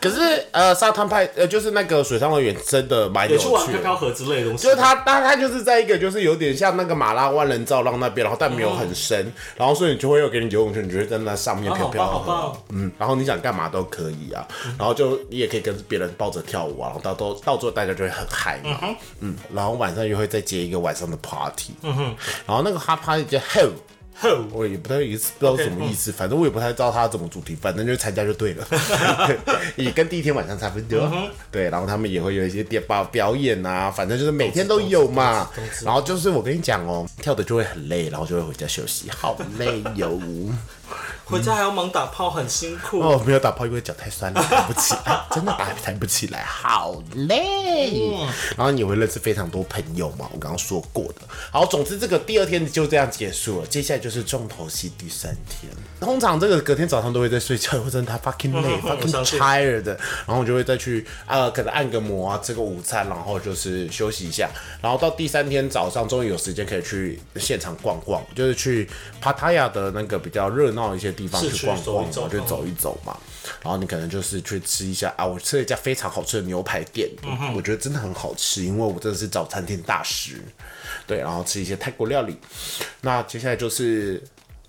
[0.00, 3.78] 可是呃，沙滩派呃，就是那个水上乐园真的蛮有也去玩趣的。
[3.78, 4.64] 飘飘河之类的东西。
[4.64, 12.36] 就是它，它它就是在一个就是有点像那个马拉万人造浪那边，然后但没有很深，然后所以你就会又给你游泳圈，你就会在那上面啊飘飘好棒。
[12.36, 14.46] 好河，嗯，然后你想干嘛都可以啊，
[14.78, 22.02] 然后就你也可以跟别人抱着跳舞啊，然后到都到最后大家就会很嗨嘛，嗯，然后晚上又会再接一个晚上的 party，嗯哼，
[22.46, 23.70] 然后那个哈 party 叫 hell。
[24.14, 28.66] 吼，我也不太意思，不知道什么意思，反正我也不太知道他怎么主题，反正就参加就对了，
[29.76, 31.10] 也跟第一天晚上差不多。
[31.50, 35.50] 对，然后他们也会有一些电报表演啊，反正就是每天都有嘛。
[35.84, 40.20] 然后就是我跟你讲哦，跳的就会很累，然后就会回家休息，好累哟。
[41.24, 43.00] 回家还要忙打炮，很辛苦。
[43.00, 48.12] 哦，没有打炮，因为脚太酸了， 抬不起来，真的打抬不起来，好累。
[48.56, 51.22] 然后你会认识非常多朋友嘛，我刚刚说过的。
[51.50, 55.72] 好，总之这个第二天就这样结束了，接下来就是重头戏第三天。
[56.00, 64.50] 通常这个隔天早上都会在睡觉，或者他 fucking 累我，fucking tired，然后我就会再去呃，可能按个摩啊，吃个午餐，然后就是休息一下。
[64.82, 68.88] 然后到第三天早上，终于有时间可以去现场逛逛，就是去
[69.20, 73.16] 帕塔亚的那个比较热闹一些地方去逛逛，走走然后就走一走嘛。
[73.62, 77.08] 然后你可能就是去吃一下啊，我吃了一家非常好吃的牛排店，
[77.54, 80.40] 我觉得真的很好吃，因为我真的是早餐店大师。
[81.06, 82.36] 对，然后吃一些泰国料理。
[83.02, 84.22] 那接下来就是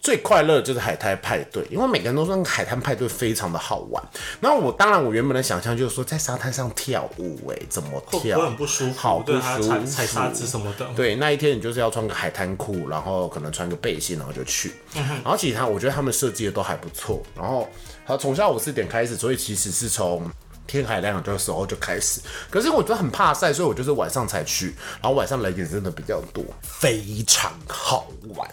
[0.06, 4.04] 最快乐的就是海滩派对，因为每个人都说海滩派对非常的好玩。
[4.40, 8.38] 那我当然我原本的想象就是说在沙滩上跳舞、哎，怎么跳？
[8.38, 8.94] 会很不舒服？
[8.94, 9.64] 好不舒服。
[9.64, 10.88] 踩踩沙子什么的。
[10.96, 14.74] 对，那一天你就是要穿个海滩裤，然后可能穿个背心，然后就去。
[14.94, 17.24] 然后其实他，我觉得他们设计的都还不错。
[17.36, 17.68] 然后，
[18.06, 20.30] 好从下午四点开始，所以其实是从
[20.68, 22.22] 天海亮的时候就开始。
[22.52, 24.68] 可是我觉得很怕晒，所以我就是晚上才去。
[25.02, 28.48] 然后晚上人也真的比较多，非常好玩。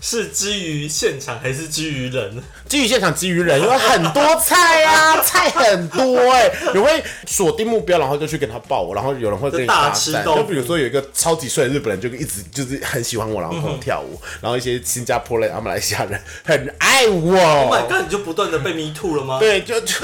[0.00, 2.42] 是基于现场还是基于人？
[2.68, 17.36] 基于现场，基于人，因为很多菜啊， 菜很多哎、你会锁定目标，然后就去跟他报，然后有人会跟你就大搭讪，吃豆腐就比如说有一个超级帅的日本人，就一直就是很喜欢我，然后跟我跳舞，然后一些新加坡人、啊马来西亚人很爱我。
[17.36, 18.02] Oh my god！
[18.02, 19.38] 你就不断的被 me too 了吗？
[19.40, 19.94] 对，就就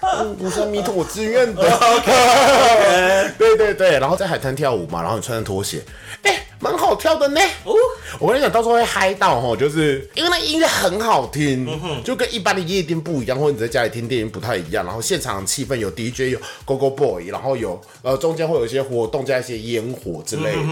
[0.00, 1.62] 嗯不是迷途，我自愿的。
[3.38, 6.11] 对对对，然后在海滩跳舞嘛，然后你穿着拖鞋，哎、
[6.62, 7.40] 蛮好跳的呢。
[7.64, 7.74] 哦，
[8.20, 11.66] 我跟你讲，到时候会嗨到哦，就是因为那音乐很好听，
[12.04, 14.84] 就跟一般的夜店不一样，或者你在家里听电影不太一样。
[14.84, 20.62] 然后现场气氛有 DJ，有 Go Go Boy，然后有呃中间会有一些活动加一些烟火之类的，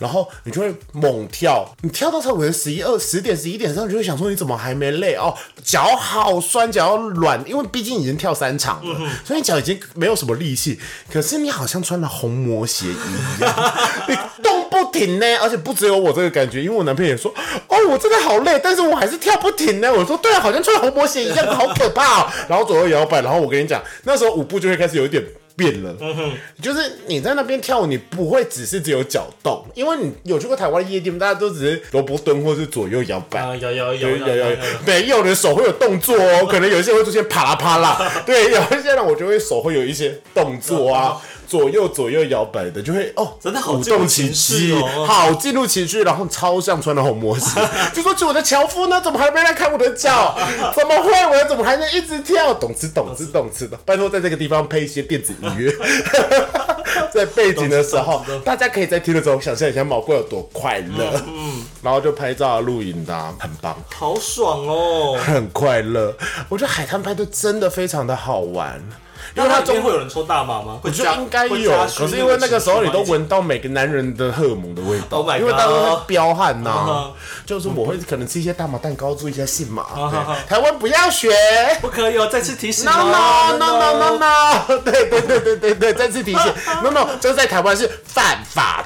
[0.00, 5.32] 然后你就会猛跳，你跳到差不多十一二十点十一点上，你就会想说你怎么还没累哦？
[5.62, 10.80] 脚好酸，脚要软，因为毕竟已经跳三场了，所以你脚已经没有什么力气。
[11.12, 13.74] 可是你好像穿了红魔鞋一样，
[14.08, 15.26] 你动不停呢。
[15.40, 17.32] 而且不只有我这个感觉，因为我男朋友也说，
[17.68, 19.92] 哦，我真的好累，但是我还是跳不停呢。
[19.92, 22.30] 我说，对啊，好像穿红魔鞋一样，好可怕。
[22.48, 25.22] 然后左右摇摆，然后我跟你讲，那时候舞步就会开始有一点。
[25.58, 25.96] 变了，
[26.60, 41.18] 就是你在那边跳舞，你不会只是只有脚动，因为你有去过台湾夜店，大家都只是萝卜蹲或是左右摇摆，摇摇摇摇摇摇，没有的手会有动作哦，可能有一些会出现啪啦啪啦， 对，有一些人我就会手会有一些动作啊。
[41.48, 47.46] 左右左右摇摆的，就会哦，真的好动情绪哦，好进入情绪，然后超像穿的红模式，
[47.94, 49.00] 就说：“我的樵夫呢？
[49.00, 50.36] 怎么还没来看我的脚？
[50.74, 51.12] 怎么会？
[51.26, 52.52] 我怎么还能一直跳？
[52.54, 53.76] 懂吃懂吃懂吃的？
[53.84, 55.72] 拜托，在这个地方配一些电子音乐，
[57.12, 66.14] 在背景的时候，大家可以在听的时候想象一下毛怪有多快乐，嗯，然后就拍照录影的，很棒，好爽哦，很快乐。
[66.48, 68.82] 我觉得海滩拍的真的非常的好玩。
[69.36, 70.80] 因为他中间会有人抽大麻吗？
[70.82, 77.10] 我觉得应该有，可是因为那个时候你都闻到每个男人的荷尔蒙的味道，因为大家会彪悍呐。
[77.44, 79.84] 就是我会可能吃一些大麻蛋糕，注意一下性嘛。
[80.48, 81.30] 台湾不要学，
[81.80, 82.26] 不可以哦！
[82.26, 82.84] 再次提醒。
[82.84, 84.78] No no no no no no！
[84.78, 86.52] 对对对对对对，再次提醒。
[86.82, 88.85] No no，就是在台湾是犯法的。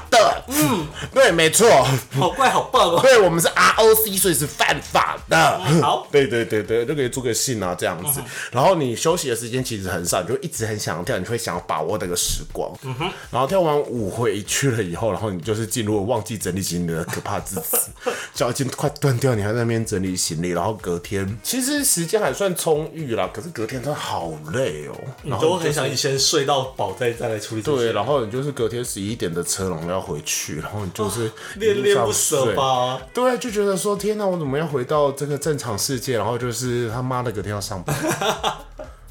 [0.51, 1.69] 嗯，对，没错。
[2.11, 2.99] 好怪，好棒哦！
[3.01, 5.59] 对我们是 ROC，所以是犯法的。
[5.81, 8.21] 好，对对对对，就可以做个信啊，这样子。
[8.51, 10.41] 然后你休息的时间其实很少，你就。
[10.41, 12.75] 一直很想跳，你会想要把握那个时光。
[12.81, 17.77] 嗯哼，然后跳完舞回去了以后，然后你就是进入了忘记整理行李的可怕之子，
[18.33, 20.49] 脚已经快断掉，你还在那边整理行李。
[20.49, 24.95] 然后隔天其实时间还算充裕啦，可是隔天真的好累哦。
[25.21, 27.61] 你都很想先睡到饱再再来处理。
[27.61, 33.01] 对，然后你就是隔天十一点的车龙要回去，然后你就是恋恋不舍吧？
[33.13, 36.17] 对，就觉得说天哪，我怎么要回到这个正常世界？
[36.17, 37.95] 然后就是他妈的隔天要上班。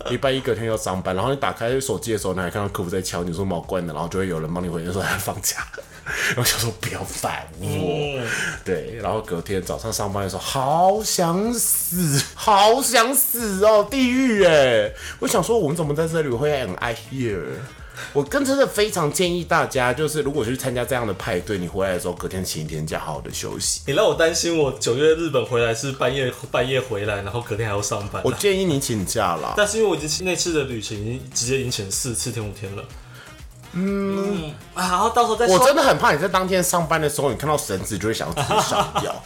[0.08, 5.58] 礼拜一隔天要上班，然后你打开手机的时候，你还看到客服在敲你说毛关的，然后就会有人帮你回说他放假，
[6.34, 8.26] 然后想说不要烦我，
[8.64, 14.90] 对，然后隔天早上上班的时候，好想死，好想死哦，地狱哎！
[15.18, 17.42] 我想说我们怎么在这里会 an I here？
[18.12, 23.80] 我跟真的非常建议大家，就是如果去参加这样的派对，你回来的时候隔天请一天假，好好的休息。
[23.86, 28.22] 你让我担心，我九月日本回来是半夜半夜回来，然后隔天还要上班。
[28.24, 32.84] 我建议你请假了，但是因为我已经那次的旅行已经直接已经请四次天五天了。
[33.72, 39.22] 嗯，啊，然后到时候再我真的很怕你在当天上班的时候，你看到绳子就会想要自己上吊。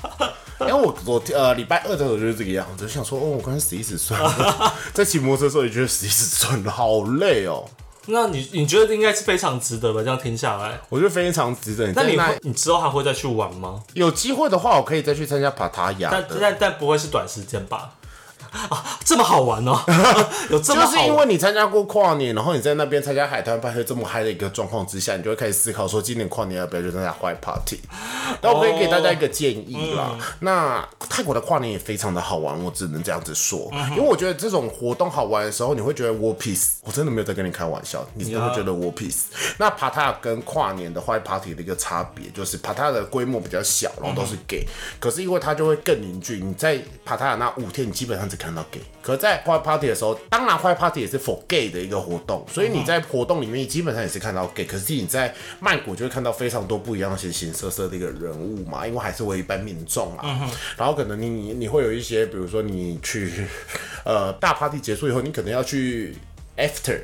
[0.61, 7.65] 因为我我呃礼拜二的时候就是这个样子，就想说哦，我刚才死一死算了， 在骑摩托车的时候也觉得死一死算了，好累哦。
[8.07, 10.03] 那你你觉得应该是非常值得吧？
[10.03, 11.91] 这样听下来，我觉得非常值得。
[11.93, 13.83] 那你你之后还会再去玩吗？
[13.95, 16.09] 有机会的话，我可以再去参加帕塔雅。
[16.13, 17.93] 但但但不会是短时间吧？
[18.71, 19.79] 啊，这么好玩哦！
[20.51, 27.81] 有这么就是因为你参加过跨年，然后你在那边参加海滩派对这么嗨的一个状况之下，你就会开始思考说，今年跨年要不要去参加坏 party？
[28.41, 30.17] 那我可以给大家一个建议啦。
[30.41, 36.75] 那泰国的跨年也非常的好玩，我只能这样子说，因为我觉得这种活动好玩的时候，你会觉得 war peace。
[36.83, 39.25] 我真的没有在跟你开玩笑，你真的会觉得 war peace。
[39.59, 44.65] 那帕塔跟跨年的坏 party 的一个差别，就是帕塔的规模比较小，然后都是 gay，
[45.01, 46.41] 可是因为它就会更凝聚。
[46.45, 63.47] 你在帕塔那五天，你基本上只看到 gay，可在坏 party 的时候，当然坏 party 也是 for gay 的一个活动，所以你在活动里面基本上也是看到 gay，可是你在曼谷就会看到非常多不一样形形色色的一个人物嘛，因为还是为一般民众啊，然后可能你你你会有一些，比如说你去
[64.05, 66.15] 呃大 party 结束以后，你可能要去
[66.57, 67.01] after。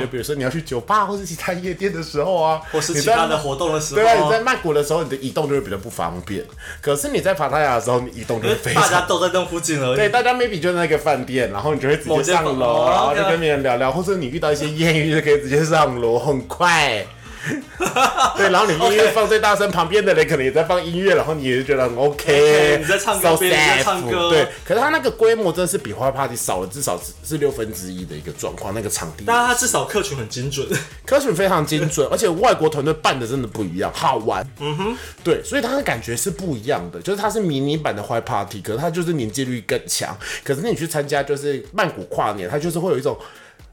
[0.00, 6.44] 就比如说你要去酒吧或者其他夜店的时候啊， 或是其他的活动的时候，对啊，你在曼谷的时候，你的移动就会比较不方便。
[6.80, 9.96] 可是你在帕塔亚的时候，你移动就会非常，大家都在那附近而已。
[9.96, 17.06] 对，大家 maybe 就在那个饭店，然后你就会直接上楼，然后就跟别人聊聊，或者你遇到一些艳遇，就可以直接上楼，很快。
[18.36, 22.78] 对，然后你音乐放最大声，旁边的人可能也在放音乐，然后你也觉得很 OK。
[22.80, 24.30] 你在唱歌，别人在唱歌。
[24.30, 29.24] 对，可是它那个规模真的是比花 party 少了至少是六分之一的一个状况，那个场地。
[29.26, 30.66] 但他至少客群很精准，
[31.06, 34.46] 客群非常精准，而且外国团队办的真的不一样，好玩。
[34.60, 40.16] 嗯哼，对，所以他的感觉是不一样的，就是它是迷你版的坏 party，可是它就是凝聚力更强。
[40.44, 43.16] 可是你去参加就是曼谷跨年，它就是会有一种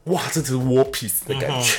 [0.04, 1.78] 哇，这只是 war piece 的感觉。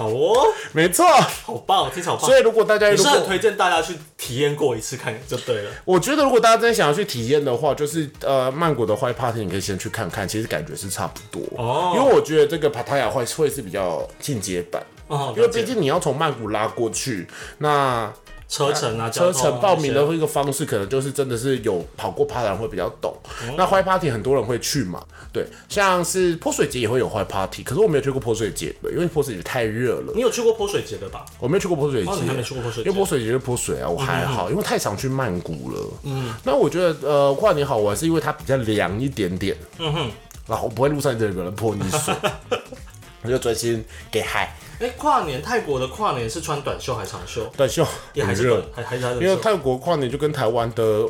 [0.00, 1.04] 好哦，没错，
[1.44, 2.24] 好棒，听好棒。
[2.24, 5.70] 所以如果大家也是很推荐大家去体体验过一次看就对了。
[5.84, 11.42] 我觉得如果大家真的想要去体验的话，就是呃曼谷的坏 party 你可以先去看看，其实感觉是差不多。
[11.58, 17.26] 哦因为我觉得这个 Pattaya 会会是比较进阶版，哦，因为毕竟你要从曼谷拉过去，
[17.58, 18.10] 那
[18.50, 23.16] 车程啊，车程报名的一个方式，可能就是真的是有跑过趴的人会比较懂。
[23.44, 25.00] 嗯那坏 party 很多人会去嘛，
[25.32, 31.24] 对，像是泼水节也会有坏 party，可是我没有去过泼水节的，因为泼水节太热了，你有去过泼水节的吧？
[31.38, 32.10] 我没有去过泼水节。
[32.10, 32.98] 哦，你还没去过泼水节因为？
[32.98, 35.88] 泼水节是泼水啊，我还好，因为太常去曼谷了。
[36.02, 39.56] 嗯，那我觉得呃跨年好玩是因为它比较凉一点点。
[39.78, 40.10] 嗯哼，
[40.48, 42.12] 然后不会路上一直有人泼你水，
[43.22, 47.44] 我就专心给嗨哎，跨年泰国的跨年是穿短袖还是长袖？
[47.56, 51.06] 短袖，也还是热，，还还是还是因为泰国跨年就跟台湾的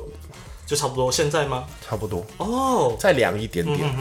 [0.66, 1.10] 就差不多。
[1.12, 1.64] 现在吗？
[1.88, 3.94] 差不多，哦，再凉一点点。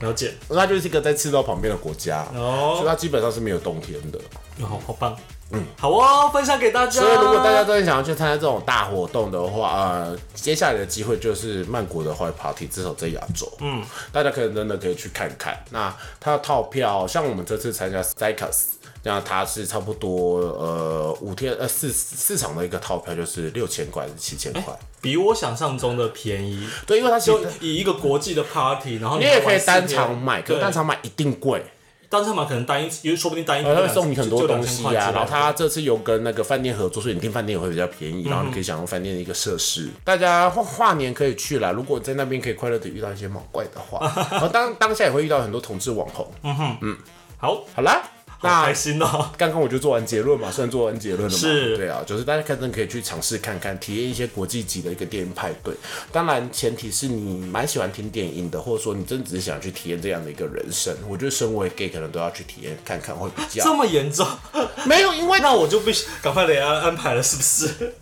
[0.00, 0.32] 了解。
[0.48, 4.18] 它就是一个在赤道旁边的国家，哦所以哦，它基本上是没有冬天的。
[4.60, 5.16] 哦好棒。
[5.50, 7.00] 嗯，好哦，分享给大家。
[7.00, 13.82] 所以如果大家真的想要去参加这种大活动的话，呃，接下来的机会就是曼谷的坏 party，至少在亚洲，嗯，
[14.12, 15.58] 大家可以真的可以去看看。
[15.70, 18.74] 那它的套票，像我们这次参加 Cycus。
[19.04, 24.76] 那它是差不多呃五天呃四四场的一个套票就是六千块还是七千块？
[25.00, 31.64] 比我想象中的便宜，对，因为它其就以一个国际的 party，然后你也可以单场买，可是单场买一定贵。
[32.10, 39.88] 单车嘛可能单一，因为说不定单一然后就会送你很多东西啊，啊，然后他这次有跟那个饭店合作，所以你订饭店也会比较便嗯宜，然后你可以享用饭店的一个设施。
[40.04, 44.00] 大家跨跨年可以去啦，如果在那边可以快乐的遇到一些毛怪的话，
[44.30, 46.26] 然 后当当下也会遇到很多同志网红。
[46.42, 46.96] 嗯哼，嗯。
[47.40, 48.08] 好，好啦，好
[48.40, 49.30] 那开心哦。
[49.36, 51.36] 刚刚我就做完结论嘛，算做完结论了嘛。
[51.38, 55.74] 是对啊，就是大家可能可以去尝试看看，体验一些国际级的一个电影派对。
[56.12, 60.94] 当然，前提是你蛮喜欢听电影的，或者说你真的只是想去体验这样的一个人生。
[61.08, 64.26] 我觉得身为 gay 可能都要去体验看看会比较这么严重，
[64.86, 67.94] 没有，因为那我就必须赶快得安安排了，是不是？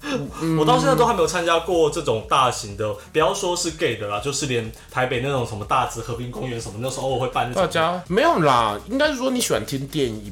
[0.59, 10.26] 我到现在都还没有参加过这种大型的，不要说是 gay 的啦，就是连台北那种什么大直和平公园什么，那时候偶尔会办那种，大家没有啦，应该是说你喜欢听电影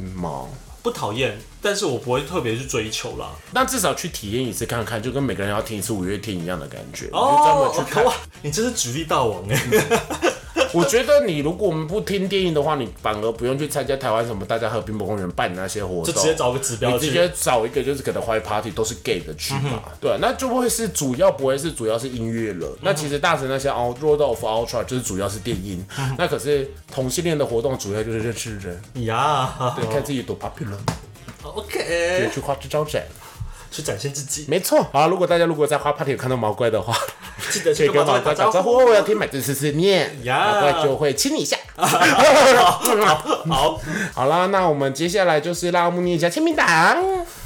[0.82, 3.30] 不讨厌，但是我不会特别去追求啦。
[3.52, 7.06] 那至少去体验一次看看，就跟每个人要听一次五月天一样的感觉。
[7.06, 8.04] 你就专门哦去看。
[8.04, 8.12] 哇，
[8.42, 9.58] 你真是举例大王哎！
[10.72, 22.76] 我觉得你如果我们不听电影的话，你反而不用去参加台湾什么大家和平公园办的那些活动，就直接找个指标直接找一个就是可能坏 party 都是 gay 的去嘛，对啊，那就不会是主要不会是主要是音乐了。
[22.82, 25.84] 那其实大神那些 out road of ultra 就是主要是电音，
[26.18, 30.76] 那可是同性恋的活动主要就是认识人，呀对，看自己多 popular，
[31.44, 33.02] 就，OK，去花枝招展。
[33.70, 36.96] 去展现自己，没错，好，如果大家如果在花 party 有看到毛怪的话，
[37.50, 38.72] 记得去跟毛怪打招呼。
[38.72, 41.56] 我要听买醉思思念，毛怪就会亲你一下。
[41.76, 42.80] 好，
[44.14, 46.64] 好啦，那我们接下来就是让木念一下签名档。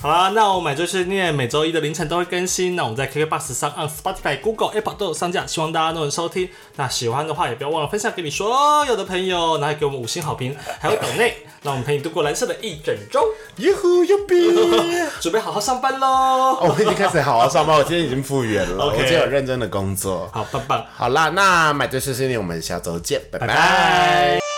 [0.01, 2.77] 好啦，那我买就是念每周一的凌晨都会更新。
[2.77, 6.49] 那我们在 KKBox 上、按 Spotify、Google、Apple 都有上架，希望大家都能收听。
[6.77, 13.27] 那喜欢的话也不要忘了分享给你所有的朋友，然后给我们五星好评，还有岛内，让我们陪你度过蓝色的一整周。
[13.57, 14.55] 哟呼哟比！
[15.21, 16.07] 准备好好上班喽！
[16.07, 20.31] 哦我已经开始好好上班，我今天已经复原了， OK 我今天有认真的工作。
[20.33, 20.87] 好，棒棒。
[20.95, 24.58] 好啦，那买醉碎碎念，我们下周见，拜拜拜拜